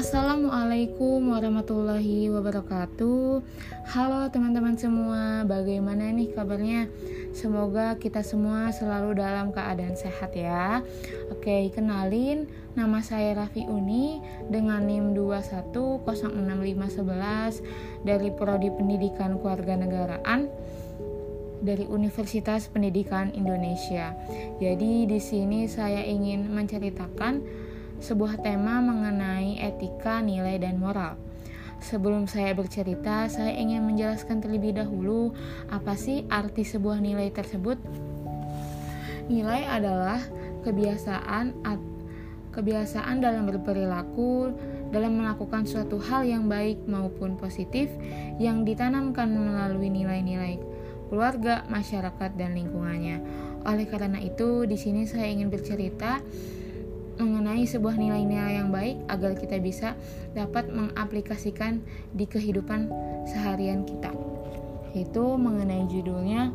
[0.00, 3.44] Assalamualaikum warahmatullahi wabarakatuh.
[3.92, 6.88] Halo teman-teman semua, bagaimana nih kabarnya?
[7.36, 10.80] Semoga kita semua selalu dalam keadaan sehat ya.
[11.28, 17.60] Oke, kenalin nama saya Raffi Uni dengan NIM 2106511
[18.00, 20.48] dari Prodi Pendidikan Kewarganegaraan
[21.60, 24.16] dari Universitas Pendidikan Indonesia.
[24.64, 27.68] Jadi di sini saya ingin menceritakan
[28.00, 31.20] sebuah tema mengenai etika, nilai, dan moral.
[31.80, 35.32] Sebelum saya bercerita, saya ingin menjelaskan terlebih dahulu
[35.72, 37.80] apa sih arti sebuah nilai tersebut.
[39.32, 40.20] Nilai adalah
[40.60, 41.56] kebiasaan
[42.50, 44.52] kebiasaan dalam berperilaku,
[44.90, 47.88] dalam melakukan suatu hal yang baik maupun positif
[48.42, 50.58] yang ditanamkan melalui nilai-nilai
[51.10, 53.18] keluarga, masyarakat, dan lingkungannya.
[53.66, 56.22] Oleh karena itu, di sini saya ingin bercerita
[57.20, 59.92] mengenai sebuah nilai-nilai yang baik agar kita bisa
[60.32, 61.84] dapat mengaplikasikan
[62.16, 62.88] di kehidupan
[63.28, 64.08] seharian kita.
[64.96, 66.50] Itu mengenai judulnya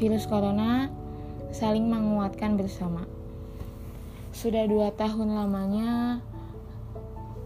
[0.00, 0.88] Virus Corona
[1.52, 3.04] Saling Menguatkan Bersama.
[4.32, 6.24] Sudah dua tahun lamanya,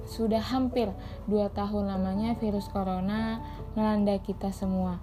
[0.06, 0.86] sudah hampir
[1.26, 3.42] dua tahun lamanya virus corona
[3.74, 5.02] melanda kita semua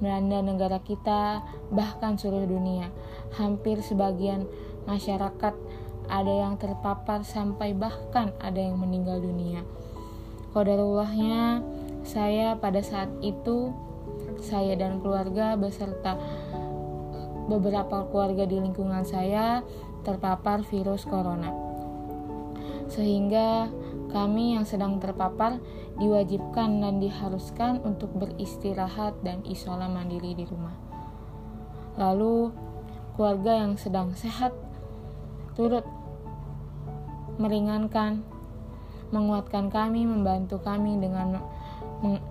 [0.00, 2.88] melanda negara kita, bahkan seluruh dunia.
[3.36, 4.48] Hampir sebagian
[4.88, 5.54] masyarakat
[6.10, 9.62] ada yang terpapar sampai bahkan ada yang meninggal dunia.
[10.50, 11.62] Kodarullahnya,
[12.02, 13.70] saya pada saat itu,
[14.42, 16.18] saya dan keluarga beserta
[17.46, 19.62] beberapa keluarga di lingkungan saya
[20.02, 21.54] terpapar virus corona.
[22.90, 23.70] Sehingga
[24.10, 25.62] kami yang sedang terpapar
[26.02, 30.74] diwajibkan dan diharuskan untuk beristirahat dan isola mandiri di rumah.
[31.94, 32.50] Lalu,
[33.14, 34.50] keluarga yang sedang sehat
[35.54, 35.84] turut
[37.40, 38.20] meringankan,
[39.10, 41.40] menguatkan kami, membantu kami dengan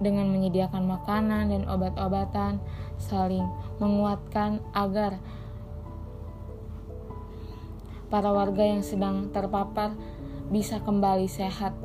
[0.01, 2.61] dengan menyediakan makanan dan obat-obatan,
[3.01, 3.45] saling
[3.81, 5.17] menguatkan agar
[8.09, 9.93] para warga yang sedang terpapar
[10.49, 11.77] bisa kembali sehat.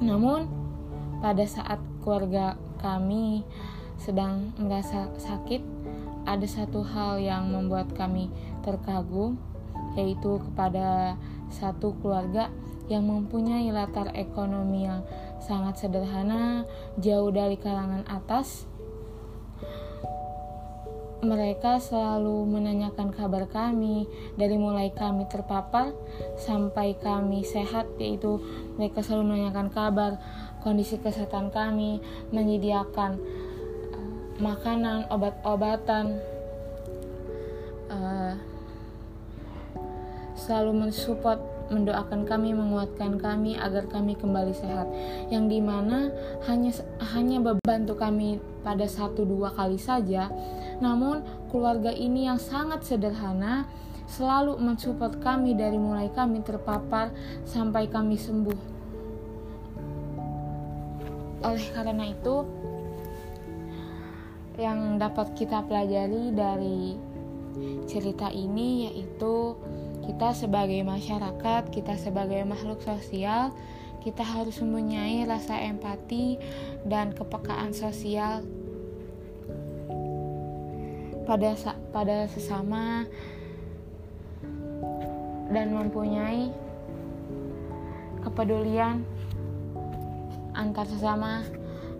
[0.00, 0.48] Namun,
[1.20, 3.44] pada saat keluarga kami
[4.00, 5.60] sedang merasa sakit,
[6.24, 8.32] ada satu hal yang membuat kami
[8.64, 9.36] terkagum,
[9.94, 11.14] yaitu kepada
[11.52, 12.48] satu keluarga
[12.90, 15.06] yang mempunyai latar ekonomi yang
[15.42, 16.66] sangat sederhana,
[16.98, 18.66] jauh dari kalangan atas.
[21.22, 25.94] Mereka selalu menanyakan kabar kami dari mulai kami terpapar
[26.34, 28.42] sampai kami sehat, yaitu
[28.74, 30.18] mereka selalu menanyakan kabar
[30.66, 32.02] kondisi kesehatan kami,
[32.34, 33.22] menyediakan
[33.94, 36.18] uh, makanan, obat-obatan,
[37.86, 38.34] uh,
[40.42, 41.38] selalu mensupport
[41.70, 44.90] mendoakan kami, menguatkan kami agar kami kembali sehat.
[45.30, 46.10] Yang di mana
[46.50, 46.74] hanya
[47.14, 50.28] hanya membantu kami pada satu dua kali saja,
[50.82, 53.64] namun keluarga ini yang sangat sederhana
[54.10, 57.14] selalu mensupport kami dari mulai kami terpapar
[57.48, 58.60] sampai kami sembuh.
[61.42, 62.46] Oleh karena itu,
[64.60, 66.94] yang dapat kita pelajari dari
[67.88, 69.56] cerita ini yaitu
[70.02, 73.54] kita sebagai masyarakat, kita sebagai makhluk sosial,
[74.02, 76.34] kita harus mempunyai rasa empati
[76.82, 78.42] dan kepekaan sosial
[81.22, 81.54] pada
[81.94, 83.06] pada sesama
[85.54, 86.50] dan mempunyai
[88.26, 89.06] kepedulian
[90.58, 91.46] antar sesama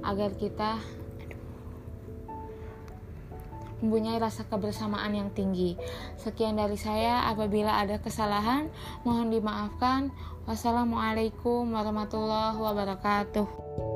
[0.02, 0.82] agar kita
[3.82, 5.74] mempunyai rasa kebersamaan yang tinggi.
[6.16, 8.70] Sekian dari saya, apabila ada kesalahan,
[9.02, 10.14] mohon dimaafkan.
[10.46, 13.91] Wassalamualaikum warahmatullahi wabarakatuh.